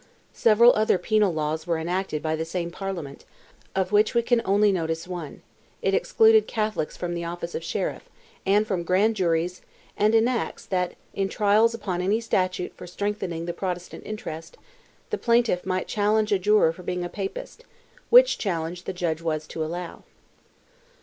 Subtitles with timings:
[0.33, 3.23] Several other penal laws were enacted by the same Parliament,
[3.75, 5.43] of which we can only notice one;
[5.83, 8.09] it excluded Catholics from the office of sheriff,
[8.43, 9.61] and from grand juries,
[9.95, 14.57] and enacts, that, in trials upon any statute for strengthening the Protestant interest,
[15.11, 17.63] the plaintiff might challenge a juror for being a Papist,
[18.09, 20.01] which challenge the judge was to allow.